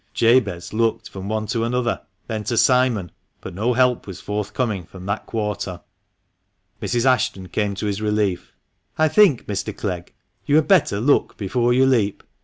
Jabez 0.15 0.73
looked 0.73 1.09
from 1.09 1.29
one 1.29 1.45
to 1.45 1.63
another, 1.63 2.01
then 2.25 2.43
to 2.45 2.57
Simon, 2.57 3.11
but 3.39 3.53
no 3.53 3.71
help 3.75 4.07
was 4.07 4.19
forthcoming 4.19 4.83
from 4.83 5.05
that 5.05 5.27
quarter. 5.27 5.79
Mrs. 6.81 7.05
Ashton 7.05 7.49
came 7.49 7.75
to 7.75 7.85
his 7.85 8.01
relief:" 8.01 8.51
I 8.97 9.07
think, 9.07 9.45
Mr. 9.45 9.77
Clegg, 9.77 10.11
you 10.43 10.55
had 10.55 10.67
better 10.67 10.99
'look 10.99 11.37
before 11.37 11.71
you 11.71 11.85
leap.' 11.85 12.23